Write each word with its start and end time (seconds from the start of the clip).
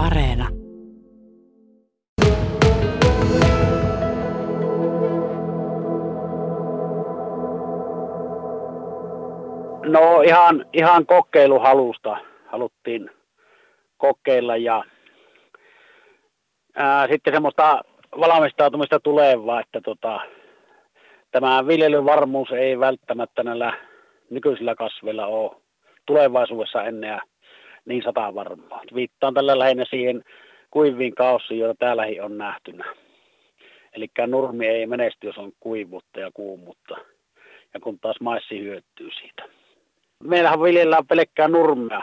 Areena. 0.00 0.48
No 9.84 10.20
ihan, 10.20 10.66
ihan 10.72 11.06
kokeiluhalusta 11.06 12.16
haluttiin 12.46 13.10
kokeilla 13.96 14.56
ja 14.56 14.84
ää, 16.76 17.06
sitten 17.08 17.32
semmoista 17.32 17.82
valmistautumista 18.20 19.00
tulevaa, 19.00 19.60
että 19.60 19.80
tota, 19.80 20.20
tämä 21.30 21.66
viljelyvarmuus 21.66 22.52
ei 22.52 22.80
välttämättä 22.80 23.42
näillä 23.42 23.72
nykyisillä 24.30 24.74
kasveilla 24.74 25.26
ole 25.26 25.56
tulevaisuudessa 26.06 26.84
enää 26.84 27.20
niin 27.84 28.02
sata 28.02 28.34
varmaa. 28.34 28.82
Viittaan 28.94 29.34
tällä 29.34 29.58
lähinnä 29.58 29.84
siihen 29.90 30.24
kuiviin 30.70 31.14
kausiin, 31.14 31.60
joita 31.60 31.78
täälläkin 31.78 32.22
on 32.22 32.38
nähtynä. 32.38 32.84
Eli 33.92 34.06
nurmi 34.26 34.66
ei 34.66 34.86
menesty, 34.86 35.26
jos 35.26 35.38
on 35.38 35.52
kuivuutta 35.60 36.20
ja 36.20 36.30
kuumuutta. 36.34 36.96
Ja 37.74 37.80
kun 37.80 37.98
taas 37.98 38.16
maissi 38.20 38.60
hyötyy 38.60 39.10
siitä. 39.20 39.42
Meillähän 40.24 40.62
viljellään 40.62 41.06
pelkkää 41.06 41.48
nurmea. 41.48 42.02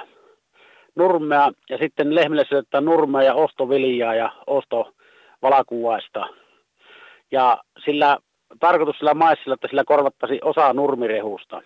Nurmea 0.96 1.52
ja 1.70 1.78
sitten 1.78 2.16
lehmille 2.16 2.46
syöttää 2.50 2.82
nurmea 2.82 3.23
ja 3.23 3.34
ostoviljaa 3.34 4.16
ja 4.16 4.32
ostovalakuvaista. 4.48 6.28
Ja 7.32 7.58
sillä 7.86 8.18
tarkoitus 8.59 8.98
sillä 8.98 9.14
maissilla, 9.14 9.54
että 9.54 9.68
sillä 9.68 9.84
korvattaisi 9.84 10.40
osa 10.44 10.73
nurmirehusta 10.73 11.62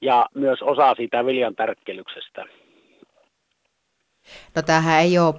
ja 0.00 0.26
myös 0.34 0.62
osa 0.62 0.94
siitä 0.94 1.26
viljan 1.26 1.54
tärkkelyksestä. 1.54 2.44
No 4.56 4.62
tämähän 4.62 5.00
ei 5.00 5.18
ole 5.18 5.34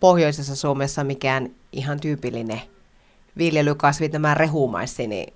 pohjoisessa 0.00 0.56
Suomessa 0.56 1.04
mikään 1.04 1.48
ihan 1.72 2.00
tyypillinen 2.00 2.60
viljelykasvi, 3.38 4.08
tämä 4.08 4.34
rehumaissi, 4.34 5.06
niin 5.06 5.34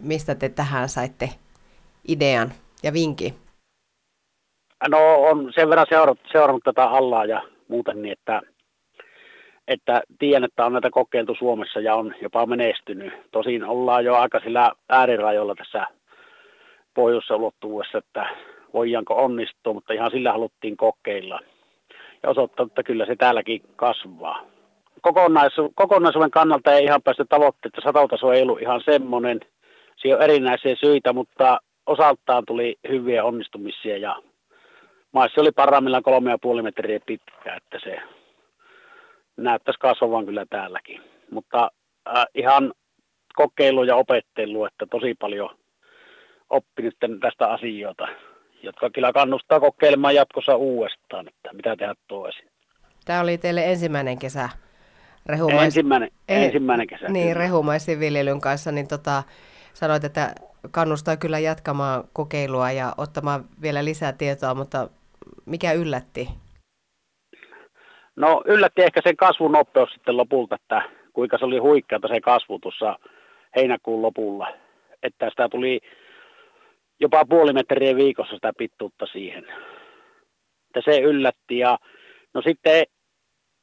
mistä 0.00 0.34
te 0.34 0.48
tähän 0.48 0.88
saitte 0.88 1.28
idean 2.08 2.52
ja 2.82 2.92
vinkin? 2.92 3.34
No 4.88 4.98
on 5.14 5.52
sen 5.54 5.70
verran 5.70 5.86
seurannut, 5.88 6.28
seurannut 6.32 6.64
tätä 6.64 6.84
allaa 6.84 7.24
ja 7.24 7.42
muuten 7.68 8.02
niin, 8.02 8.12
että, 8.12 8.40
että 9.68 10.02
tiedän, 10.18 10.44
että 10.44 10.66
on 10.66 10.72
näitä 10.72 10.90
kokeiltu 10.90 11.34
Suomessa 11.38 11.80
ja 11.80 11.94
on 11.94 12.14
jopa 12.22 12.46
menestynyt. 12.46 13.12
Tosin 13.32 13.64
ollaan 13.64 14.04
jo 14.04 14.14
aika 14.14 14.40
sillä 14.40 14.72
äärirajoilla 14.88 15.54
tässä 15.54 15.86
pohjoisessa 16.94 17.36
ulottuvuudessa, 17.36 17.98
että 17.98 18.26
voidaanko 18.74 19.14
onnistua, 19.14 19.74
mutta 19.74 19.92
ihan 19.92 20.10
sillä 20.10 20.32
haluttiin 20.32 20.76
kokeilla– 20.76 21.40
ja 22.22 22.30
osoittanut, 22.30 22.70
että 22.72 22.82
kyllä 22.82 23.06
se 23.06 23.16
täälläkin 23.16 23.62
kasvaa. 23.76 24.42
Kokonaisu- 25.00 25.72
kokonaisuuden 25.74 26.30
kannalta 26.30 26.72
ei 26.72 26.84
ihan 26.84 27.02
päästy 27.02 27.24
tavoitteet, 27.28 27.74
että 27.74 27.88
satotaso 27.88 28.32
ei 28.32 28.42
ollut 28.42 28.62
ihan 28.62 28.80
semmoinen. 28.84 29.40
Siinä 29.96 30.16
on 30.16 30.22
erinäisiä 30.22 30.76
syitä, 30.80 31.12
mutta 31.12 31.60
osaltaan 31.86 32.44
tuli 32.46 32.76
hyviä 32.88 33.24
onnistumisia 33.24 33.98
ja 33.98 34.16
maissa 35.12 35.40
oli 35.40 35.52
parhaimmillaan 35.52 36.02
kolme 36.02 36.30
ja 36.30 36.38
puoli 36.38 36.62
metriä 36.62 37.00
pitkä, 37.06 37.54
että 37.56 37.78
se 37.82 37.98
näyttäisi 39.36 39.80
kasvavan 39.80 40.26
kyllä 40.26 40.46
täälläkin. 40.50 41.00
Mutta 41.30 41.70
äh, 42.16 42.26
ihan 42.34 42.72
kokeilu 43.34 43.84
ja 43.84 43.96
opettelu, 43.96 44.64
että 44.64 44.86
tosi 44.90 45.14
paljon 45.14 45.50
oppinut 46.50 46.94
tästä 47.20 47.48
asioita 47.48 48.08
jotka 48.62 48.90
kyllä 48.90 49.12
kannustaa 49.12 49.60
kokeilemaan 49.60 50.14
jatkossa 50.14 50.56
uudestaan, 50.56 51.28
että 51.28 51.52
mitä 51.52 51.76
tehdä 51.76 51.94
toisin. 52.08 52.50
Tämä 53.04 53.20
oli 53.20 53.38
teille 53.38 53.64
ensimmäinen 53.64 54.18
kesä 54.18 54.48
rehumais... 55.26 55.64
ensimmäinen, 55.64 56.10
eh, 56.28 56.42
ensimmäinen 56.42 56.86
kesä. 56.86 57.08
Niin, 57.08 57.36
rehumaisin 57.36 58.00
viljelyn 58.00 58.40
kanssa, 58.40 58.72
niin 58.72 58.88
tota, 58.88 59.22
sanoit, 59.72 60.04
että 60.04 60.34
kannustaa 60.70 61.16
kyllä 61.16 61.38
jatkamaan 61.38 62.04
kokeilua 62.12 62.70
ja 62.70 62.92
ottamaan 62.98 63.44
vielä 63.62 63.84
lisää 63.84 64.12
tietoa, 64.12 64.54
mutta 64.54 64.88
mikä 65.46 65.72
yllätti? 65.72 66.28
No 68.16 68.42
yllätti 68.44 68.82
ehkä 68.82 69.00
sen 69.04 69.16
kasvun 69.16 69.52
nopeus 69.52 69.90
sitten 69.90 70.16
lopulta, 70.16 70.54
että 70.54 70.82
kuinka 71.12 71.38
se 71.38 71.44
oli 71.44 71.58
huikeata 71.58 72.08
se 72.08 72.20
kasvu 72.20 72.58
tuossa 72.58 72.98
heinäkuun 73.56 74.02
lopulla. 74.02 74.48
Että 75.02 75.30
sitä 75.30 75.48
tuli 75.48 75.80
jopa 77.00 77.24
puoli 77.24 77.52
metriä 77.52 77.96
viikossa 77.96 78.34
sitä 78.34 78.52
pittuutta 78.58 79.06
siihen. 79.06 79.44
Että 80.66 80.92
se 80.92 81.00
yllätti 81.00 81.58
ja 81.58 81.78
no 82.34 82.42
sitten 82.42 82.84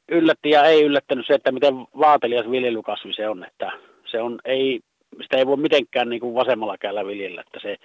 yllätti 0.08 0.50
ja 0.50 0.64
ei 0.64 0.84
yllättänyt 0.84 1.26
se, 1.26 1.34
että 1.34 1.52
miten 1.52 1.74
vaatelias 1.98 2.50
viljelykasvi 2.50 3.12
se 3.12 3.28
on, 3.28 3.44
että 3.44 3.72
se 4.10 4.20
on, 4.20 4.38
ei, 4.44 4.80
sitä 5.22 5.36
ei 5.36 5.46
voi 5.46 5.56
mitenkään 5.56 6.08
niin 6.08 6.20
kuin 6.20 6.34
vasemmalla 6.34 6.78
kädellä 6.78 7.06
viljellä, 7.06 7.40
että 7.40 7.58
se 7.62 7.76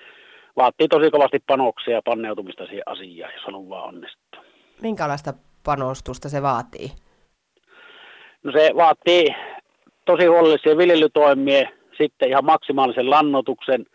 vaatii 0.55 0.87
tosi 0.87 1.11
kovasti 1.11 1.39
panoksia 1.47 1.93
ja 1.93 2.01
panneutumista 2.05 2.65
siihen 2.65 2.83
asiaan, 2.85 3.33
jos 3.33 3.45
on 3.45 3.69
vaan 3.69 3.87
onnistua. 3.87 4.43
Minkälaista 4.81 5.33
panostusta 5.65 6.29
se 6.29 6.41
vaatii? 6.41 6.89
No 8.43 8.51
se 8.51 8.71
vaatii 8.75 9.35
tosi 10.05 10.25
huolellisia 10.25 10.77
viljelytoimia, 10.77 11.69
sitten 11.97 12.29
ihan 12.29 12.45
maksimaalisen 12.45 13.09
lannotuksen, 13.09 13.85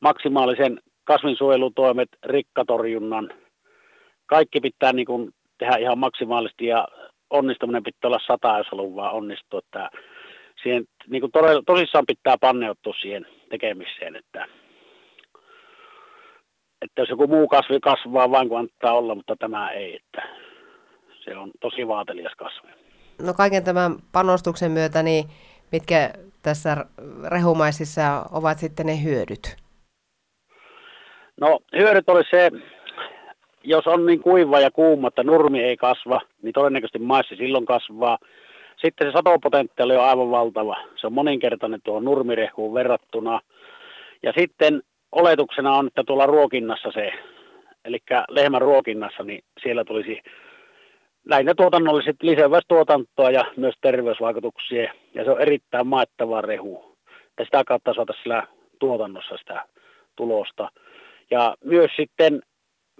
maksimaalisen 0.00 0.80
kasvinsuojelutoimet, 1.12 2.08
rikkatorjunnan, 2.24 3.30
kaikki 4.26 4.60
pitää 4.60 4.92
niin 4.92 5.06
kuin 5.06 5.30
tehdä 5.58 5.76
ihan 5.76 5.98
maksimaalisesti 5.98 6.66
ja 6.66 6.88
onnistuminen 7.30 7.82
pitää 7.82 8.08
olla 8.08 8.18
sata, 8.26 8.58
jos 8.58 8.66
haluaa 8.70 9.10
onnistua. 9.10 9.58
Että 9.58 9.90
siihen, 10.62 10.84
niin 11.08 11.20
kuin 11.20 11.32
tosissaan 11.66 12.06
pitää 12.06 12.36
panneutua 12.40 12.94
siihen 13.00 13.26
tekemiseen, 13.50 14.16
että, 14.16 14.46
että 16.82 17.02
jos 17.02 17.08
joku 17.08 17.26
muu 17.26 17.48
kasvi 17.48 17.80
kasvaa 17.80 18.30
vain 18.30 18.48
kun 18.48 18.58
antaa 18.58 18.92
olla, 18.92 19.14
mutta 19.14 19.36
tämä 19.36 19.70
ei, 19.70 19.96
että 19.96 20.22
se 21.24 21.36
on 21.36 21.50
tosi 21.60 21.88
vaatelias 21.88 22.32
kasvi. 22.36 22.68
No 23.22 23.34
kaiken 23.34 23.64
tämän 23.64 23.96
panostuksen 24.12 24.72
myötä, 24.72 25.02
niin 25.02 25.24
mitkä 25.72 26.10
tässä 26.42 26.76
rehumaisissa 27.30 28.24
ovat 28.32 28.58
sitten 28.58 28.86
ne 28.86 29.02
hyödyt? 29.02 29.59
No 31.40 31.58
hyödyt 31.76 32.08
oli 32.08 32.22
se, 32.30 32.50
jos 33.64 33.86
on 33.86 34.06
niin 34.06 34.20
kuiva 34.20 34.60
ja 34.60 34.70
kuuma, 34.70 35.08
että 35.08 35.22
nurmi 35.22 35.62
ei 35.62 35.76
kasva, 35.76 36.20
niin 36.42 36.52
todennäköisesti 36.52 36.98
maissi 36.98 37.36
silloin 37.36 37.66
kasvaa. 37.66 38.18
Sitten 38.76 39.06
se 39.08 39.12
satopotentiaali 39.12 39.96
on 39.96 40.04
aivan 40.04 40.30
valtava. 40.30 40.76
Se 40.96 41.06
on 41.06 41.12
moninkertainen 41.12 41.80
tuohon 41.84 42.04
nurmirehuun 42.04 42.74
verrattuna. 42.74 43.40
Ja 44.22 44.32
sitten 44.38 44.82
oletuksena 45.12 45.74
on, 45.76 45.86
että 45.86 46.04
tuolla 46.06 46.26
ruokinnassa 46.26 46.92
se, 46.92 47.12
eli 47.84 47.98
lehmän 48.28 48.62
ruokinnassa, 48.62 49.22
niin 49.22 49.44
siellä 49.62 49.84
tulisi 49.84 50.22
lähinnä 51.24 51.54
tuotannolliset 51.54 52.16
lisävästuotantoa 52.22 53.30
ja 53.30 53.44
myös 53.56 53.74
terveysvaikutuksia. 53.80 54.92
Ja 55.14 55.24
se 55.24 55.30
on 55.30 55.40
erittäin 55.40 55.86
maettava 55.86 56.40
rehu. 56.40 56.96
Ja 57.38 57.44
sitä 57.44 57.64
kautta 57.64 57.94
saada 57.94 58.12
sillä 58.22 58.46
tuotannossa 58.78 59.36
sitä 59.36 59.64
tulosta. 60.16 60.68
Ja 61.30 61.56
myös 61.64 61.90
sitten 61.96 62.42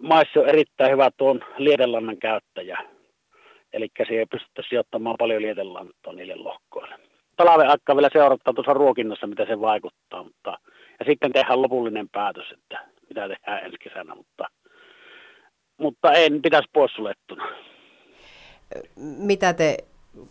maissa 0.01 0.41
on 0.41 0.49
erittäin 0.49 0.93
hyvä 0.93 1.11
tuon 1.17 1.41
lietelannan 1.59 2.17
käyttäjä. 2.17 2.79
Eli 3.73 3.89
siihen 4.07 4.29
pystyttäisiin 4.29 4.69
sijoittamaan 4.69 5.17
paljon 5.19 5.43
lietelantoa 5.43 6.13
niille 6.13 6.37
lohkoille. 6.37 6.95
Talven 7.37 7.69
aikaa 7.69 7.97
vielä 7.97 8.09
seurattaa 8.13 8.55
tuossa 8.55 8.73
ruokinnassa, 8.73 9.27
mitä 9.27 9.47
se 9.47 9.61
vaikuttaa, 9.61 10.25
mutta 10.25 10.59
ja 11.01 11.07
sitten 11.07 11.33
tehdään 11.33 11.63
lopullinen 11.63 12.09
päätös, 12.09 12.53
että 12.53 12.89
mitä 13.09 13.29
tehdään 13.29 13.65
ensi 13.65 13.77
kesänä, 13.79 14.15
mutta, 14.15 14.49
mutta 15.79 16.13
en 16.13 16.43
pitäisi 16.43 16.69
pois 16.73 16.93
sulettuna. 16.93 17.45
Mitä 18.97 19.53
te, 19.53 19.77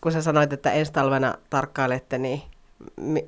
kun 0.01 0.11
sä 0.11 0.21
sanoit, 0.21 0.53
että 0.53 0.71
ensi 0.71 0.93
talvena 0.93 1.33
tarkkailette, 1.49 2.17
niin 2.17 2.41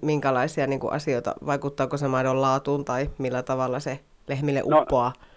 minkälaisia 0.01 0.67
niin 0.67 0.79
kuin 0.79 0.93
asioita, 0.93 1.33
vaikuttaako 1.45 1.97
se 1.97 2.07
maidon 2.07 2.41
laatuun 2.41 2.85
tai 2.85 3.09
millä 3.17 3.43
tavalla 3.43 3.79
se 3.79 3.99
lehmille 4.31 4.61
no, 4.69 4.79
uppoaa? 4.79 5.13
No, 5.17 5.27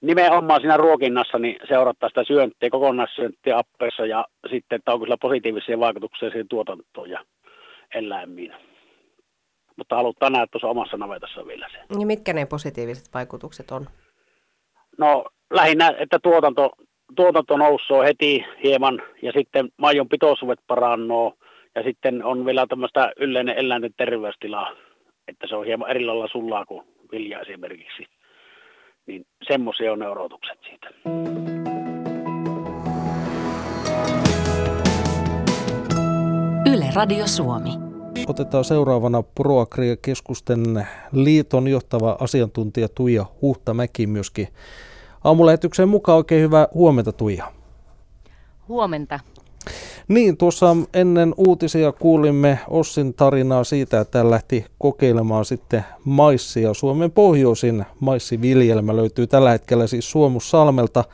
nimenomaan 0.00 0.60
siinä 0.60 0.76
ruokinnassa 0.76 1.38
niin 1.38 1.56
seurattaa 1.68 2.08
sitä 2.08 2.24
syönttiä, 2.24 2.70
kokonaissyönttiä 2.70 3.58
appeissa 3.58 4.06
ja 4.06 4.24
sitten, 4.50 4.76
että 4.76 4.92
onko 4.92 5.04
sillä 5.04 5.16
positiivisia 5.16 5.80
vaikutuksia 5.80 6.30
siihen 6.30 6.48
tuotantoon 6.48 7.10
ja 7.10 7.24
eläimiin. 7.94 8.52
Mutta 9.76 9.96
halutaan 9.96 10.32
nähdä 10.32 10.46
tuossa 10.46 10.68
omassa 10.68 10.96
navetassa 10.96 11.46
vielä 11.46 11.68
se. 11.72 11.78
Ja 12.00 12.06
mitkä 12.06 12.32
ne 12.32 12.46
positiiviset 12.46 13.14
vaikutukset 13.14 13.70
on? 13.70 13.86
No 14.98 15.24
lähinnä, 15.50 15.94
että 15.98 16.18
tuotanto, 16.22 16.70
tuotanto 17.16 17.56
nousee 17.56 18.04
heti 18.04 18.44
hieman 18.64 19.02
ja 19.22 19.32
sitten 19.32 19.68
maidon 19.76 20.08
pitoisuudet 20.08 20.60
parannoo 20.66 21.34
ja 21.74 21.82
sitten 21.82 22.24
on 22.24 22.46
vielä 22.46 22.66
tämmöistä 22.66 23.12
yleinen 23.16 23.58
eläinten 23.58 23.94
terveystila, 23.96 24.76
että 25.28 25.46
se 25.46 25.56
on 25.56 25.66
hieman 25.66 25.90
eri 25.90 26.04
lailla 26.04 26.28
sullaa 26.32 26.66
kuin 26.66 26.86
vilja 27.12 27.40
esimerkiksi 27.40 28.06
niin 29.06 29.26
semmoisia 29.48 29.92
on 29.92 29.98
ne 29.98 30.08
odotukset 30.08 30.58
siitä. 30.62 30.90
Yle 36.72 36.84
Radio 36.94 37.26
Suomi. 37.26 37.70
Otetaan 38.26 38.64
seuraavana 38.64 39.22
Proagria-keskusten 39.22 40.86
liiton 41.12 41.68
johtava 41.68 42.16
asiantuntija 42.20 42.88
Tuija 42.88 43.26
Huhtamäki 43.42 44.06
myöskin 44.06 44.48
aamulähetykseen 45.24 45.88
mukaan. 45.88 46.16
Oikein 46.18 46.42
hyvää 46.42 46.68
huomenta 46.74 47.12
Tuija. 47.12 47.52
Huomenta. 48.68 49.20
Niin, 50.08 50.36
tuossa 50.36 50.76
ennen 50.94 51.34
uutisia 51.36 51.92
kuulimme 51.92 52.58
Ossin 52.68 53.14
tarinaa 53.14 53.64
siitä, 53.64 54.00
että 54.00 54.18
hän 54.18 54.30
lähti 54.30 54.66
kokeilemaan 54.78 55.44
sitten 55.44 55.84
maissia. 56.04 56.74
Suomen 56.74 57.10
pohjoisin 57.10 57.86
maissiviljelmä 58.00 58.96
löytyy 58.96 59.26
tällä 59.26 59.50
hetkellä 59.50 59.86
siis 59.86 60.10
Suomussalmelta. 60.10 61.04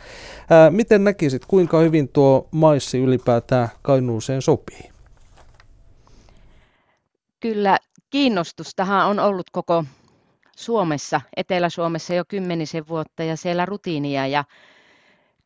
Ää, 0.51 0.71
miten 0.71 1.05
näkisit, 1.05 1.47
kuinka 1.47 1.79
hyvin 1.79 2.09
tuo 2.09 2.49
maissi 2.51 2.99
ylipäätään 2.99 3.69
Kainuuseen 3.83 4.43
sopii? 4.43 4.91
Kyllä 7.41 7.79
kiinnostustahan 8.11 9.07
on 9.07 9.19
ollut 9.21 9.51
koko 9.53 9.85
Suomessa, 10.57 11.21
Etelä-Suomessa 11.37 12.15
jo 12.15 12.25
kymmenisen 12.29 12.89
vuotta 12.89 13.23
ja 13.23 13.37
siellä 13.37 13.67
rutiinia 13.67 14.27
ja 14.27 14.45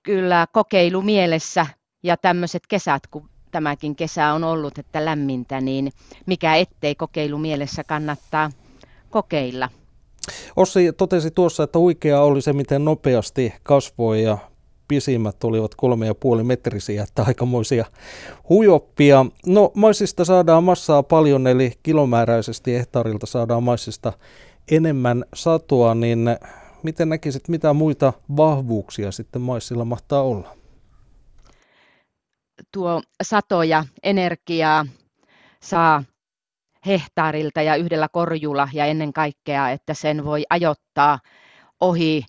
kyllä 0.03 0.47
kokeilu 0.53 1.03
mielessä 1.03 1.67
ja 2.03 2.17
tämmöiset 2.17 2.63
kesät, 2.69 3.07
kun 3.07 3.29
tämäkin 3.51 3.97
kesä 3.97 4.33
on 4.33 4.45
ollut, 4.45 4.79
että 4.79 5.05
lämmintä, 5.05 5.61
niin 5.61 5.93
mikä 6.27 6.57
ettei 6.57 6.95
kokeilu 6.95 7.39
mielessä 7.39 7.85
kannattaa 7.85 8.51
kokeilla. 9.11 9.69
Ossi 10.57 10.93
totesi 10.93 11.31
tuossa, 11.31 11.63
että 11.63 11.79
huikeaa 11.79 12.25
oli 12.25 12.43
se, 12.43 12.53
miten 12.53 12.85
nopeasti 12.85 13.55
kasvoi 13.63 14.23
ja 14.23 14.39
pisimmät 14.89 15.45
olivat 15.45 15.75
kolme 15.75 16.07
ja 16.07 16.15
puoli 16.15 16.45
metrisiä, 16.45 17.03
että 17.03 17.23
aikamoisia 17.27 17.85
hujoppia. 18.49 19.27
No 19.47 19.73
maissista 19.75 20.25
saadaan 20.25 20.65
massaa 20.65 21.03
paljon, 21.03 21.47
eli 21.47 21.73
kilomääräisesti 21.83 22.73
hehtaarilta 22.73 23.27
saadaan 23.27 23.63
maissista 23.63 24.13
enemmän 24.71 25.25
satoa, 25.35 25.95
niin 25.95 26.37
miten 26.83 27.09
näkisit, 27.09 27.49
mitä 27.49 27.73
muita 27.73 28.13
vahvuuksia 28.37 29.13
sitten 29.13 29.43
maissilla 29.43 29.85
mahtaa 29.85 30.23
olla? 30.23 30.60
Tuo 32.73 33.03
satoja 33.23 33.85
energiaa 34.03 34.87
saa 35.63 36.05
hehtaarilta 36.87 37.63
ja 37.63 37.77
yhdellä 37.77 38.09
korjulla 38.09 38.69
ja 38.73 38.85
ennen 38.87 39.13
kaikkea, 39.13 39.71
että 39.71 39.95
sen 39.95 40.25
voi 40.25 40.45
ajottaa 40.51 41.19
ohi 41.81 42.25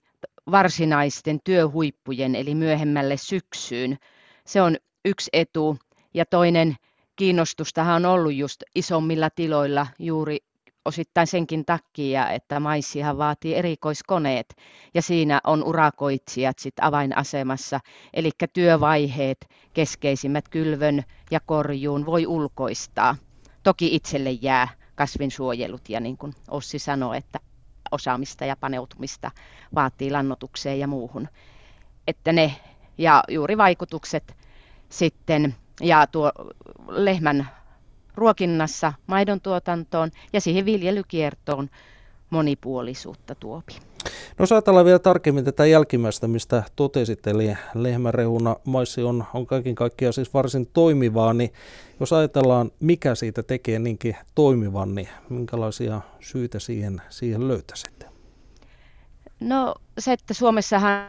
varsinaisten 0.52 1.40
työhuippujen 1.44 2.36
eli 2.36 2.56
myöhemmälle 2.56 3.18
syksyyn. 3.18 3.98
Se 4.46 4.62
on 4.62 4.78
yksi 5.06 5.30
etu. 5.34 5.78
Ja 6.14 6.26
toinen 6.26 6.76
kiinnostustahan 7.16 8.06
on 8.06 8.12
ollut 8.12 8.34
just 8.34 8.64
isommilla 8.76 9.30
tiloilla 9.30 9.88
juuri 10.00 10.38
osittain 10.86 11.28
senkin 11.28 11.66
takia, 11.66 12.30
että 12.30 12.60
maissihan 12.60 13.18
vaatii 13.18 13.56
erikoiskoneet 13.56 14.56
ja 14.94 15.02
siinä 15.02 15.42
on 15.44 15.64
urakoitsijat 15.64 16.60
sit 16.60 16.74
avainasemassa. 16.82 17.80
Eli 18.14 18.32
työvaiheet, 18.54 19.50
keskeisimmät 19.74 20.50
kylvön 20.50 21.04
ja 21.32 21.40
korjuun 21.40 22.06
voi 22.06 22.28
ulkoistaa. 22.28 23.16
Toki 23.64 23.96
itselle 23.96 24.32
jää 24.32 24.68
kasvinsuojelut 24.96 25.90
ja 25.90 26.00
niin 26.00 26.18
kuin 26.18 26.34
Ossi 26.50 26.80
sanoi, 26.80 27.18
että 27.18 27.40
osaamista 27.92 28.46
ja 28.46 28.56
paneutumista 28.56 29.32
vaatii 29.76 30.12
lannotukseen 30.12 30.80
ja 30.80 30.88
muuhun. 30.88 31.28
Että 32.08 32.34
ne 32.34 32.56
ja 32.98 33.24
juuri 33.28 33.58
vaikutukset 33.58 34.38
sitten 34.90 35.56
ja 35.82 36.08
tuo 36.08 36.32
lehmän 36.88 37.50
ruokinnassa, 38.16 38.94
maidon 39.08 39.42
tuotantoon 39.42 40.12
ja 40.34 40.42
siihen 40.42 40.66
viljelykiertoon 40.66 41.70
monipuolisuutta 42.30 43.36
tuopi. 43.36 43.74
No 44.04 44.44
jos 44.44 44.52
ajatellaan 44.52 44.86
vielä 44.86 45.00
tarkemmin 45.00 45.46
tätä 45.46 45.66
jälkimmäistä, 45.66 46.28
mistä 46.28 46.64
totesit, 46.76 47.28
eli 47.28 47.58
lehmärehuna 47.74 48.56
maissi 48.66 49.04
on, 49.04 49.24
on 49.34 49.46
kaiken 49.46 49.76
kaikkiaan 49.76 50.14
siis 50.14 50.34
varsin 50.34 50.68
toimivaa, 50.68 51.34
niin 51.34 51.54
jos 52.00 52.14
ajatellaan, 52.14 52.72
mikä 52.80 53.16
siitä 53.16 53.44
tekee 53.44 53.80
niinkin 53.80 54.16
toimivan, 54.36 54.96
niin 54.96 55.10
minkälaisia 55.30 56.02
syitä 56.20 56.60
siihen, 56.60 57.02
siihen 57.10 57.48
löytäisitte? 57.48 58.06
No 59.40 59.76
se, 60.00 60.14
että 60.14 60.34
Suomessahan 60.34 61.08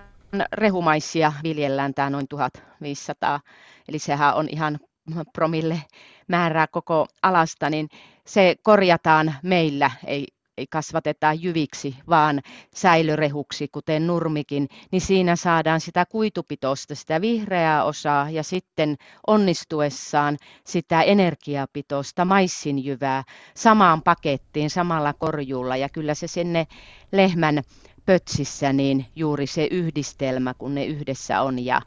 rehumaissia 0.52 1.32
viljellään 1.42 1.94
tämä 1.94 2.10
noin 2.10 2.28
1500, 2.28 3.40
eli 3.88 3.98
sehän 3.98 4.34
on 4.34 4.48
ihan 4.50 4.78
promille 5.34 5.82
määrää 6.28 6.66
koko 6.66 7.06
alasta, 7.22 7.70
niin 7.70 7.88
se 8.26 8.56
korjataan 8.62 9.34
meillä, 9.42 9.90
ei 10.06 10.26
ei 10.58 10.66
kasvateta 10.66 11.32
jyviksi, 11.32 11.96
vaan 12.08 12.40
säilörehuksi, 12.74 13.68
kuten 13.68 14.06
nurmikin, 14.06 14.68
niin 14.90 15.00
siinä 15.00 15.36
saadaan 15.36 15.80
sitä 15.80 16.06
kuitupitoista, 16.06 16.94
sitä 16.94 17.20
vihreää 17.20 17.84
osaa 17.84 18.30
ja 18.30 18.42
sitten 18.42 18.96
onnistuessaan 19.26 20.36
sitä 20.64 21.02
energiapitoista 21.02 22.24
maissinjyvää 22.24 23.22
samaan 23.54 24.02
pakettiin, 24.02 24.70
samalla 24.70 25.12
korjulla 25.12 25.76
ja 25.76 25.88
kyllä 25.88 26.14
se 26.14 26.26
sinne 26.26 26.66
lehmän 27.12 27.62
pötsissä 28.06 28.72
niin 28.72 29.06
juuri 29.16 29.46
se 29.46 29.68
yhdistelmä, 29.70 30.54
kun 30.54 30.74
ne 30.74 30.84
yhdessä 30.84 31.42
on. 31.42 31.64
Ja 31.64 31.82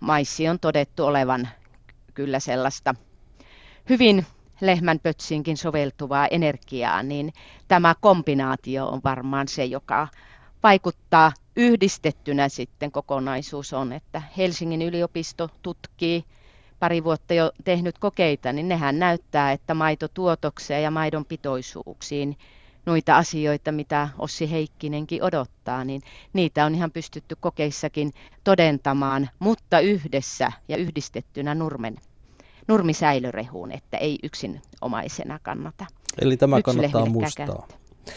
maissi 0.00 0.48
on 0.48 0.58
todettu 0.58 1.04
olevan 1.04 1.48
kyllä 2.14 2.40
sellaista 2.40 2.94
hyvin 3.88 4.26
lehmän 4.60 5.00
pötsiinkin 5.00 5.56
soveltuvaa 5.56 6.26
energiaa, 6.26 7.02
niin 7.02 7.32
tämä 7.68 7.94
kombinaatio 8.00 8.88
on 8.88 9.00
varmaan 9.04 9.48
se, 9.48 9.64
joka 9.64 10.08
vaikuttaa 10.62 11.32
yhdistettynä 11.56 12.48
sitten 12.48 12.92
kokonaisuus 12.92 13.72
on, 13.72 13.92
että 13.92 14.22
Helsingin 14.36 14.82
yliopisto 14.82 15.48
tutkii 15.62 16.24
pari 16.78 17.04
vuotta 17.04 17.34
jo 17.34 17.52
tehnyt 17.64 17.98
kokeita, 17.98 18.52
niin 18.52 18.68
nehän 18.68 18.98
näyttää, 18.98 19.52
että 19.52 19.74
maitotuotokseen 19.74 20.82
ja 20.82 20.90
maidon 20.90 21.24
pitoisuuksiin 21.24 22.36
noita 22.86 23.16
asioita, 23.16 23.72
mitä 23.72 24.08
Ossi 24.18 24.50
Heikkinenkin 24.50 25.22
odottaa, 25.22 25.84
niin 25.84 26.02
niitä 26.32 26.66
on 26.66 26.74
ihan 26.74 26.90
pystytty 26.90 27.36
kokeissakin 27.40 28.12
todentamaan, 28.44 29.30
mutta 29.38 29.80
yhdessä 29.80 30.52
ja 30.68 30.76
yhdistettynä 30.76 31.54
nurmen 31.54 31.96
nurmisäilörehuun, 32.68 33.72
että 33.72 33.96
ei 33.96 34.18
yksin 34.22 34.60
omaisena 34.80 35.38
kannata. 35.42 35.86
Eli 36.20 36.36
tämä 36.36 36.62
kannattaa 36.62 37.06
muistaa. 37.06 37.68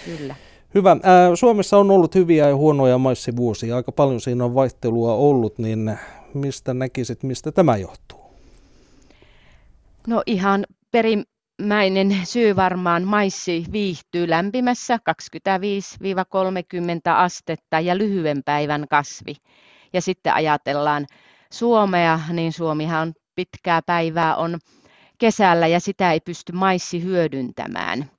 Kyllä. 0.05 0.35
Hyvä. 0.75 0.97
Suomessa 1.35 1.77
on 1.77 1.91
ollut 1.91 2.15
hyviä 2.15 2.49
ja 2.49 2.55
huonoja 2.55 2.97
maissivuosia. 2.97 3.75
Aika 3.75 3.91
paljon 3.91 4.21
siinä 4.21 4.45
on 4.45 4.55
vaihtelua 4.55 5.13
ollut, 5.13 5.57
niin 5.57 5.97
mistä 6.33 6.73
näkisit, 6.73 7.23
mistä 7.23 7.51
tämä 7.51 7.77
johtuu? 7.77 8.19
No 10.07 10.23
ihan 10.25 10.65
perimmäinen 11.57 12.25
syy 12.25 12.55
varmaan 12.55 13.03
maissi 13.03 13.65
viihtyy 13.71 14.29
lämpimässä 14.29 14.97
25-30 14.97 14.99
astetta 17.15 17.79
ja 17.79 17.97
lyhyen 17.97 18.43
päivän 18.43 18.85
kasvi. 18.89 19.35
Ja 19.93 20.01
sitten 20.01 20.33
ajatellaan 20.33 21.05
Suomea, 21.51 22.19
niin 22.29 22.53
Suomihan 22.53 23.07
on 23.07 23.13
pitkää 23.35 23.81
päivää 23.81 24.35
on 24.35 24.59
kesällä 25.17 25.67
ja 25.67 25.79
sitä 25.79 26.11
ei 26.11 26.19
pysty 26.19 26.51
maissi 26.51 27.03
hyödyntämään. 27.03 28.09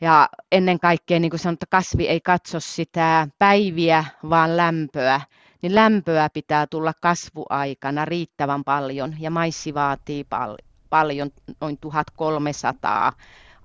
Ja 0.00 0.28
ennen 0.52 0.80
kaikkea, 0.80 1.20
niin 1.20 1.30
kuin 1.30 1.40
sanottu, 1.40 1.66
kasvi 1.70 2.08
ei 2.08 2.20
katso 2.20 2.60
sitä 2.60 3.28
päiviä, 3.38 4.04
vaan 4.30 4.56
lämpöä. 4.56 5.20
Niin 5.62 5.74
lämpöä 5.74 6.28
pitää 6.34 6.66
tulla 6.66 6.92
kasvuaikana 7.02 8.04
riittävän 8.04 8.64
paljon 8.64 9.14
ja 9.20 9.30
maissi 9.30 9.74
vaatii 9.74 10.24
pal- 10.24 10.69
paljon, 10.90 11.30
noin 11.60 11.78
1300 11.78 13.12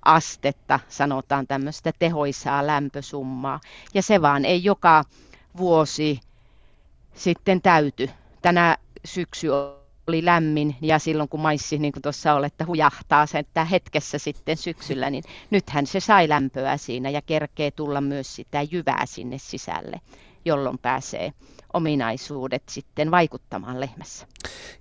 astetta, 0.04 0.80
sanotaan 0.88 1.46
tämmöistä 1.46 1.92
tehoisaa 1.98 2.66
lämpösummaa. 2.66 3.60
Ja 3.94 4.02
se 4.02 4.22
vaan 4.22 4.44
ei 4.44 4.64
joka 4.64 5.04
vuosi 5.56 6.20
sitten 7.14 7.62
täyty. 7.62 8.10
Tänä 8.42 8.76
syksy 9.04 9.48
oli 10.08 10.24
lämmin 10.24 10.76
ja 10.80 10.98
silloin 10.98 11.28
kun 11.28 11.40
maissi, 11.40 11.78
niin 11.78 11.92
kuin 11.92 12.02
tuossa 12.02 12.34
olette, 12.34 12.64
hujahtaa 12.64 13.26
se, 13.26 13.38
että 13.38 13.64
hetkessä 13.64 14.18
sitten 14.18 14.56
syksyllä, 14.56 15.10
niin 15.10 15.24
nythän 15.50 15.86
se 15.86 16.00
sai 16.00 16.28
lämpöä 16.28 16.76
siinä 16.76 17.10
ja 17.10 17.22
kerkee 17.22 17.70
tulla 17.70 18.00
myös 18.00 18.36
sitä 18.36 18.62
jyvää 18.62 19.06
sinne 19.06 19.38
sisälle, 19.38 20.00
jolloin 20.46 20.78
pääsee 20.78 21.32
ominaisuudet 21.72 22.62
sitten 22.68 23.10
vaikuttamaan 23.10 23.80
lehmässä. 23.80 24.26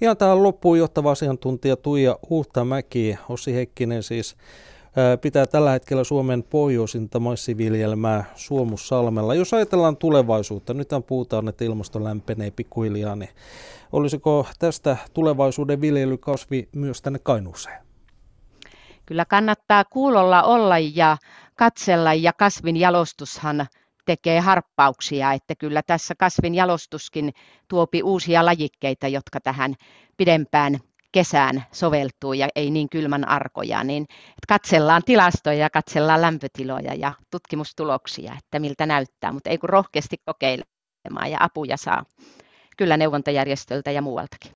Ja 0.01 0.15
tähän 0.15 0.43
loppuun 0.43 0.79
johtava 0.79 1.12
asiantuntija 1.12 1.75
Tuija 1.75 2.19
Huhtamäki, 2.29 3.17
Ossi 3.29 3.53
Heikkinen 3.53 4.03
siis 4.03 4.36
pitää 5.22 5.45
tällä 5.45 5.72
hetkellä 5.72 6.03
Suomen 6.03 6.43
pohjoisinta 6.43 7.19
maissiviljelmää 7.19 8.24
Suomussalmella. 8.36 9.36
Jos 9.36 9.53
ajatellaan 9.53 9.98
tulevaisuutta, 9.98 10.74
nyt 10.74 10.89
puhutaan, 11.07 11.48
että 11.48 11.65
ilmasto 11.65 12.03
lämpenee 12.03 12.51
pikkuhiljaa, 12.51 13.15
niin 13.15 13.29
olisiko 13.91 14.48
tästä 14.60 14.98
tulevaisuuden 15.13 15.81
viljelykasvi 15.81 16.69
myös 16.75 17.01
tänne 17.01 17.19
Kainuuseen? 17.19 17.86
kyllä 19.05 19.25
kannattaa 19.25 19.86
kuulolla 19.86 20.43
olla 20.43 20.79
ja 20.79 21.17
katsella 21.55 22.13
ja 22.13 22.34
kasvin 22.34 22.77
jalostushan 22.77 23.67
tekee 24.05 24.39
harppauksia, 24.39 25.33
että 25.33 25.55
kyllä 25.55 25.81
tässä 25.88 26.13
kasvin 26.19 26.55
jalostuskin 26.55 27.33
tuopi 27.67 28.03
uusia 28.03 28.45
lajikkeita, 28.45 29.07
jotka 29.07 29.39
tähän 29.39 29.75
pidempään 30.17 30.79
kesään 31.12 31.65
soveltuu 31.71 32.33
ja 32.33 32.47
ei 32.55 32.71
niin 32.71 32.89
kylmän 32.89 33.27
arkoja, 33.27 33.83
niin 33.83 34.05
katsellaan 34.47 35.01
tilastoja 35.05 35.57
ja 35.57 35.69
katsellaan 35.69 36.21
lämpötiloja 36.21 36.93
ja 36.93 37.13
tutkimustuloksia, 37.31 38.33
että 38.39 38.59
miltä 38.59 38.85
näyttää, 38.85 39.31
mutta 39.31 39.50
ei 39.50 39.57
kun 39.57 39.69
rohkeasti 39.69 40.17
kokeilemaan 40.25 41.31
ja 41.31 41.38
apuja 41.39 41.77
saa 41.77 42.03
kyllä 42.77 42.97
neuvontajärjestöltä 42.97 43.91
ja 43.91 44.01
muualtakin. 44.01 44.51